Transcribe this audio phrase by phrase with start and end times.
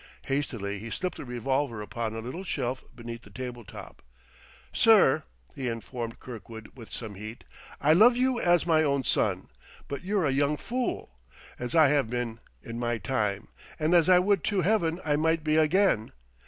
[0.23, 4.01] Hastily he slipped the revolver upon a little shelf beneath the table top.
[4.73, 7.43] "Sir!" he informed Kirkwood with some heat,
[7.79, 9.49] "I love you as my own son,
[9.87, 11.19] but you're a young fool!...
[11.59, 13.49] as I have been, in my time...
[13.77, 16.13] and as I would to Heaven I might be again!